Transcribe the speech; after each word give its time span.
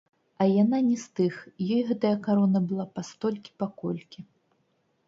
А 0.43 0.45
яна 0.51 0.79
не 0.87 0.95
з 1.03 1.19
тых, 1.19 1.37
ёй 1.75 1.83
гэтая 1.91 2.15
карона 2.29 2.59
была 2.73 2.85
пастолькі-паколькі. 2.97 4.19